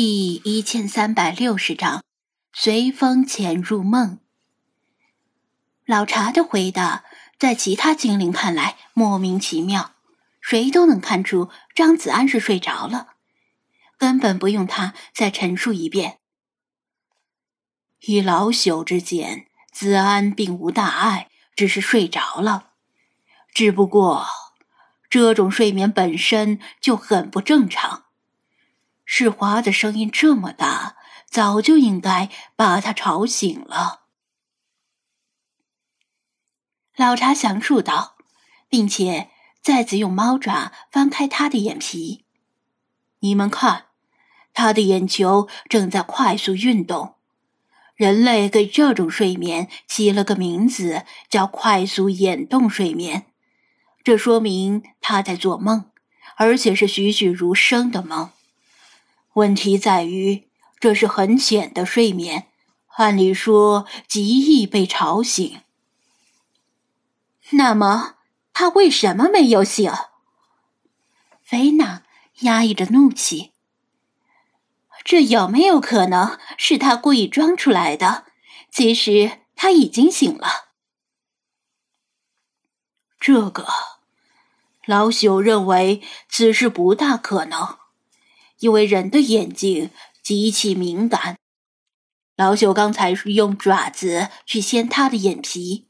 [0.00, 2.04] 第一千三百六十章，
[2.52, 4.20] 随风潜入梦。
[5.84, 7.02] 老茶的回答，
[7.36, 9.96] 在其他精灵看来莫名其妙，
[10.40, 13.14] 谁都能看出张子安是睡着了，
[13.98, 16.20] 根本不用他再陈述一遍。
[18.02, 22.74] 以老朽之见，子安并无大碍，只是睡着了。
[23.52, 24.24] 只不过，
[25.10, 28.04] 这种睡眠本身就很不正常。
[29.10, 30.96] 世华的声音这么大，
[31.30, 34.02] 早就应该把他吵醒了。
[36.94, 38.18] 老茶详述道，
[38.68, 39.30] 并且
[39.62, 42.26] 再次用猫爪翻开他的眼皮。
[43.20, 43.86] 你们看，
[44.52, 47.14] 他的眼球正在快速运动。
[47.96, 53.24] 人类给这种睡眠起了个名字，叫“快速眼动睡眠”。
[54.04, 55.90] 这说明他在做梦，
[56.36, 58.32] 而且是栩栩如生的梦。
[59.38, 60.48] 问题在于，
[60.80, 62.48] 这是很浅的睡眠，
[62.96, 65.60] 按理说极易被吵醒。
[67.50, 68.16] 那么，
[68.52, 69.92] 他为什么没有醒？
[71.40, 72.02] 菲娜
[72.40, 73.52] 压抑着怒气。
[75.04, 78.24] 这有没有可能是他故意装出来的？
[78.72, 80.68] 其实他已经醒了。
[83.20, 83.66] 这个，
[84.84, 87.78] 老朽认为此事不大可能。
[88.60, 89.90] 因为人的眼睛
[90.22, 91.38] 极其敏感，
[92.36, 95.86] 老朽刚才是用爪子去掀他的眼皮，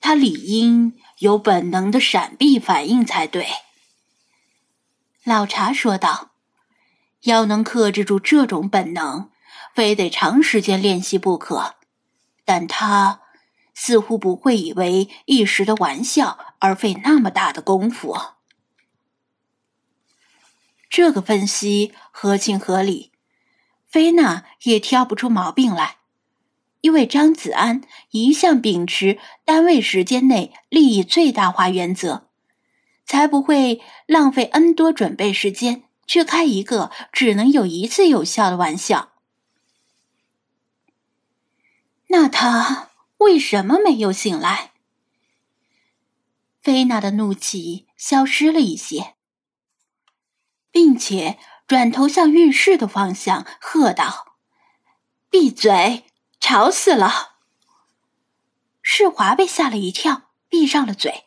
[0.00, 3.46] 他理应有本能的闪避反应才对。
[5.24, 6.30] 老茶说道
[7.22, 9.30] ：“要能克制住这种本能，
[9.74, 11.74] 非得长时间练习不可。
[12.44, 13.20] 但他
[13.74, 18.16] 似乎不会以为一时的玩笑而费那么大的功夫。”
[20.98, 23.12] 这个分析合情合理，
[23.86, 25.98] 菲娜也挑不出毛病来，
[26.80, 32.26] 因为张子安一向秉持单位时间内利益最大化原则，
[33.06, 39.12] 才不会浪费 N 多准备时间去开一个只能有一次有效的玩笑。
[42.08, 44.72] 那他为什么没有醒来？
[46.60, 49.14] 菲娜的怒气消失了一些。
[50.78, 54.36] 并且转头向浴室的方向喝道
[55.28, 56.04] ：“闭嘴，
[56.38, 57.38] 吵死了！”
[58.80, 61.24] 世华被吓了一跳，闭上了嘴。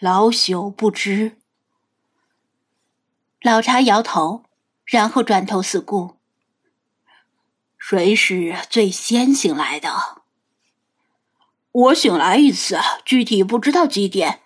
[0.00, 1.38] 老朽不知。
[3.42, 4.42] 老茶摇头，
[4.84, 6.18] 然后转头四顾
[7.78, 10.24] ：“谁是最先醒来的？”
[11.70, 14.40] 我醒来一次，具体不知道几点。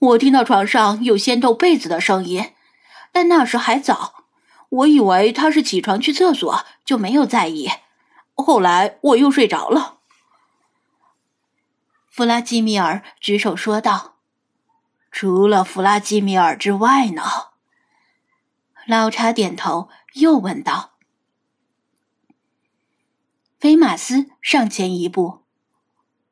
[0.00, 2.50] 我听到床上有掀动被子的声音。
[3.14, 4.24] 但那时还早，
[4.70, 7.70] 我以为他是起床去厕所，就没有在意。
[8.34, 9.98] 后来我又睡着了。
[12.10, 14.16] 弗拉基米尔举手说道
[15.12, 17.22] ：“除了弗拉基米尔之外呢？”
[18.88, 20.94] 老查点头，又问道
[23.60, 25.44] ：“菲马斯上前一步，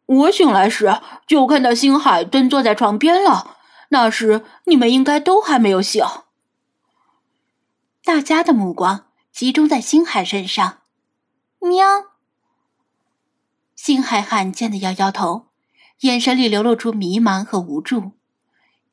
[0.07, 3.59] 我醒来时就看到星海蹲坐在床边了。
[3.91, 6.05] 那时你们应该都还没有醒。”
[8.05, 10.81] 大家的目光集中在星海身上。
[11.61, 11.87] 喵！
[13.77, 15.47] 星海罕见的摇摇头，
[16.01, 18.13] 眼神里流露出迷茫和无助。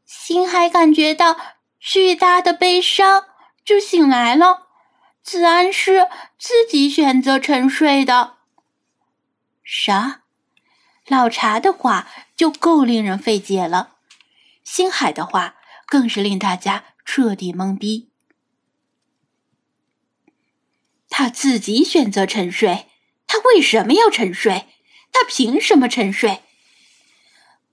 [0.06, 1.36] 星海感觉到
[1.80, 3.26] 巨大的悲伤，
[3.66, 4.68] 就醒来了。
[5.24, 8.38] 子安是自己选择沉睡的。
[9.64, 10.22] 啥？
[11.08, 13.96] 老茶的话就够令人费解了，
[14.64, 15.56] 星海的话
[15.88, 18.09] 更是令大家彻底懵逼。
[21.20, 22.88] 他自己选择沉睡，
[23.28, 24.70] 他为什么要沉睡？
[25.12, 26.44] 他凭什么沉睡？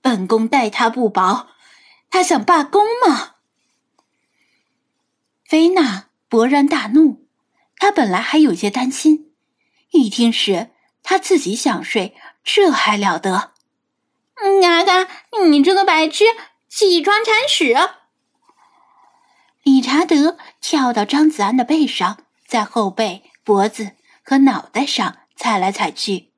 [0.01, 1.47] 本宫待他不薄，
[2.09, 3.35] 他想罢工吗？
[5.45, 7.25] 菲娜勃然大怒，
[7.77, 9.31] 她本来还有些担心，
[9.91, 10.71] 一听是
[11.01, 13.53] 他自己想睡，这还了得？
[14.61, 15.07] 嘎嘎，
[15.49, 16.25] 你这个白痴，
[16.67, 17.73] 起床铲屎！
[19.63, 23.23] 理查德跳到张子安的背上，在后背。
[23.47, 23.91] 脖子
[24.25, 26.33] 和脑袋上踩来踩去，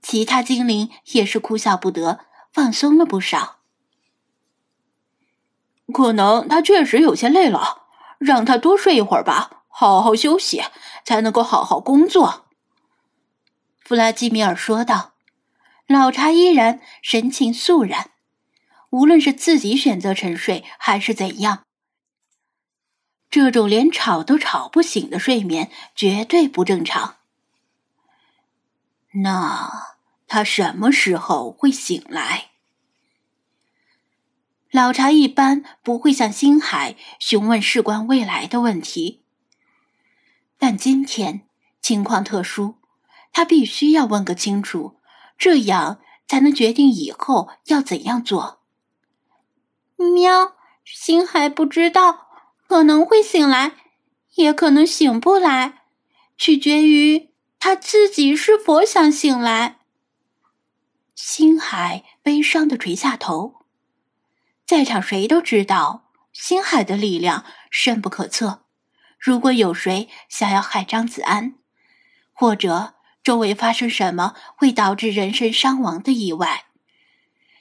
[0.00, 2.20] 其他精灵也是哭笑不得，
[2.50, 3.58] 放松了不少。
[5.92, 7.82] 可能他确实有些累了，
[8.18, 10.62] 让他多睡一会儿吧，好好休息
[11.04, 12.46] 才能够好好工作。”
[13.84, 15.12] 弗拉基米尔说道。
[15.86, 18.12] 老查依然神情肃然，
[18.88, 21.64] 无论是自己选择沉睡还是怎样，
[23.30, 27.16] 这种连吵都吵不醒的睡眠绝对不正常。
[29.12, 29.96] 那
[30.26, 32.50] 他什么时候会醒来？
[34.70, 39.24] 老茶一般不会向星海询问事关未来的问题，
[40.58, 41.48] 但今天
[41.80, 42.76] 情况特殊，
[43.32, 45.00] 他必须要问个清楚，
[45.36, 48.60] 这样才能决定以后要怎样做。
[49.96, 50.54] 喵，
[50.84, 52.28] 星海不知道，
[52.70, 53.72] 可能会醒来，
[54.36, 55.82] 也可能醒不来，
[56.38, 59.80] 取决于他自己是否想醒来。
[61.16, 63.56] 星海悲伤的垂下头。
[64.64, 68.62] 在场谁都知道，星海的力量深不可测。
[69.18, 71.56] 如果有谁想要害张子安，
[72.32, 72.94] 或者
[73.24, 76.66] 周围发生什么会导致人身伤亡的意外，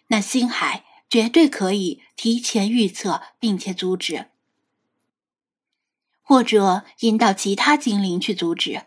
[0.09, 4.28] 那星海绝对可以提前预测并且阻止，
[6.29, 8.83] 或者引导其他精灵去阻止。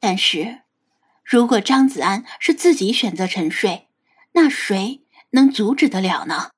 [0.00, 0.62] 但是，
[1.22, 3.88] 如果张子安是自己选择沉睡，
[4.32, 6.50] 那谁能阻止得了呢？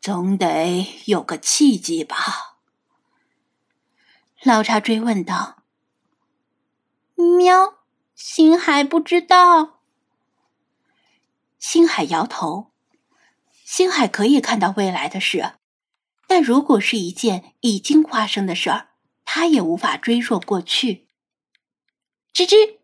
[0.00, 2.58] 总得有个契机吧？
[4.44, 5.64] 老茶追问道。
[7.16, 7.78] 喵，
[8.14, 9.80] 星海不知道。
[11.58, 12.70] 星海摇头。
[13.64, 15.54] 星海可以看到未来的事，
[16.26, 18.88] 但如果是一件已经发生的事儿，
[19.24, 21.06] 他也无法追溯过去。
[22.34, 22.78] 吱吱，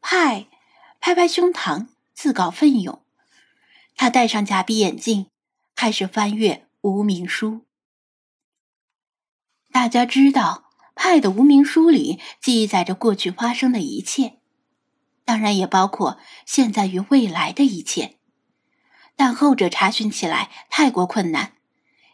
[0.00, 0.48] 派
[1.00, 3.04] 拍拍胸膛，自告奋勇。
[3.96, 5.26] 他戴上假鼻眼镜。
[5.74, 7.62] 开始翻阅无名书。
[9.72, 14.38] 大家知道，派的无名书里记载着过去发生的一切，
[15.24, 18.18] 当然也包括现在与未来的一切。
[19.16, 21.54] 但后者查询起来太过困难，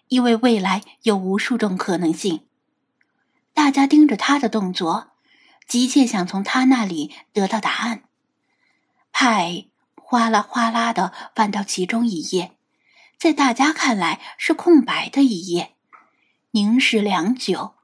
[0.09, 2.47] 因为未来有无数种可能性。
[3.55, 5.13] 大家盯着他的动作，
[5.67, 8.05] 急切想从他那里得到答案。
[9.13, 9.67] 派
[9.97, 12.57] 哗啦哗啦的翻到其中一页。
[13.19, 15.75] 在大家看来是空白的一页，
[16.53, 17.75] 凝视良久，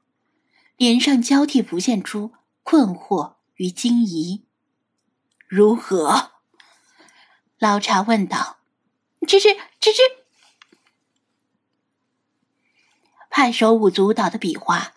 [0.77, 2.31] 脸上交替浮现出
[2.63, 4.45] 困惑与惊疑。
[5.47, 6.31] 如何？
[7.59, 8.57] 老茶问道。
[9.27, 9.99] 吱吱吱吱，
[13.37, 14.93] 派手舞足蹈的比划，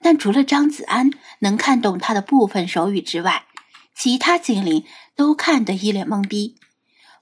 [0.00, 1.10] 但除了张子安
[1.40, 3.46] 能看懂他的部分手语之外，
[3.96, 4.84] 其他精灵
[5.16, 6.54] 都看得一脸懵逼，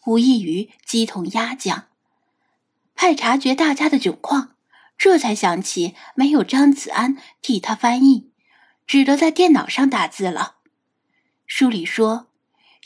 [0.04, 1.86] 无异于鸡同鸭讲。
[2.94, 4.56] 派察觉大家的窘况，
[4.98, 8.30] 这才想起没有张子安替他翻译，
[8.86, 10.56] 只得在电脑上打字了。
[11.46, 12.26] 书里说，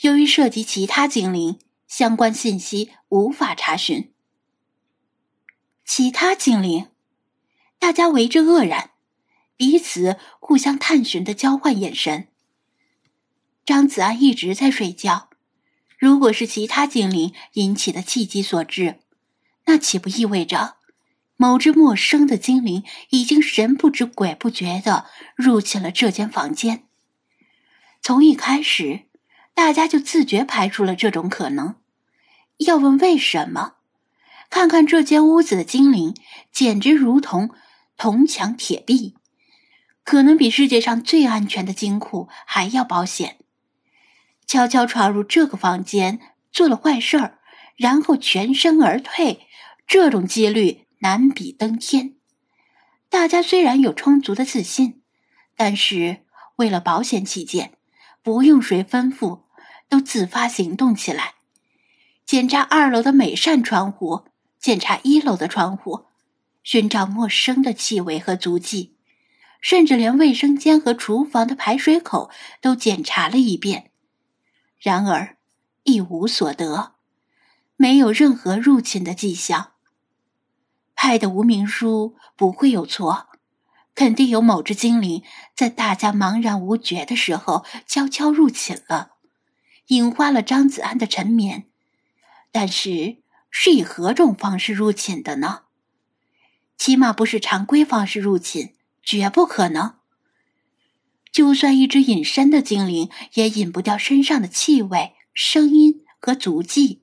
[0.03, 1.59] 由于涉及其他精灵，
[1.89, 4.13] 相关信息无法查询。
[5.83, 6.87] 其他精灵，
[7.83, 8.91] 大家为之愕然，
[9.57, 12.29] 彼此互相探寻的交换眼神。
[13.65, 15.27] 张子安一直在睡觉，
[15.99, 18.99] 如果是其他精灵引起的契机所致。
[19.65, 20.77] 那岂不意味着，
[21.35, 26.85] 某只陌生的精灵已经神不知鬼不觉的入侵了这间房间？
[28.01, 29.01] 从一开始，
[29.53, 31.75] 大家就自觉排除了这种可能。
[32.59, 33.73] 要问为什么？
[34.49, 36.15] 看看这间屋子的精灵，
[36.49, 37.49] 简直如同
[38.03, 39.15] 铜墙铁壁，
[40.03, 43.37] 可能比世界上最安全的金库还要保险。
[44.45, 46.19] 悄悄闯入这个房间，
[46.51, 47.39] 做了坏事儿，
[47.77, 49.47] 然后全身而退。
[49.87, 52.15] 这种几率难比登天。
[53.07, 55.01] 大家虽然有充足的自信，
[55.55, 56.25] 但是
[56.57, 57.71] 为了保险起见，
[58.21, 59.43] 不用谁吩咐，
[59.87, 61.35] 都自发行动起来，
[62.25, 64.25] 检查二楼的每扇窗户，
[64.59, 66.07] 检查一楼的窗户，
[66.63, 68.95] 寻找陌生的气味和足迹，
[69.61, 73.91] 甚至连卫生间和厨房的排水口都检查了一遍。
[74.79, 75.37] 然而，
[75.83, 76.95] 一无所得，
[77.75, 79.73] 没有任何入侵的迹象。
[80.95, 83.27] 派的无名书不会有错，
[83.93, 89.11] 肯定有某只精灵在大家茫然无觉的时候悄悄入侵了，
[89.87, 91.65] 引发了张子安的沉眠。
[92.53, 93.17] 但是
[93.49, 95.62] 是以何种方式入侵的呢？
[96.83, 99.93] 起码不是常规方式入侵，绝不可能。
[101.31, 107.01] 就算一只隐身的精灵，也引不掉身上的气味、声音和足迹。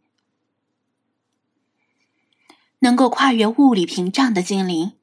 [2.81, 4.99] 能够跨越物理屏障的精灵，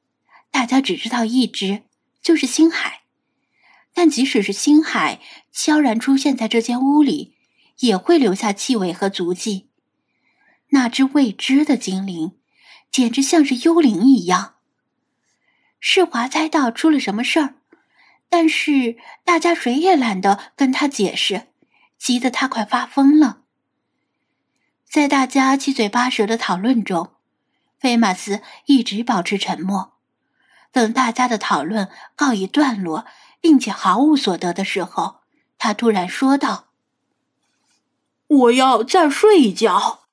[0.52, 1.82] 大家只知道一只，
[2.22, 3.02] 就是星海。
[3.92, 5.20] 但即使是星海
[5.50, 7.34] 悄然出现在这间屋里，
[7.80, 9.70] 也会留下气味和足迹。
[10.68, 12.38] 那只未知的精灵，
[12.92, 14.54] 简直像是幽灵一样。
[15.80, 17.54] 世华猜到出了什么事儿，
[18.28, 21.48] 但是大家谁也懒得跟他解释，
[21.98, 23.42] 急得他快发疯了。
[24.88, 27.12] 在大家七嘴八舌的讨论中，
[27.78, 29.92] 菲马斯一直保持沉默。
[30.72, 33.06] 等大家的讨论告一段落，
[33.40, 35.20] 并且毫无所得的时候，
[35.58, 36.68] 他突然说道
[38.26, 40.07] ：“我要再睡一觉。”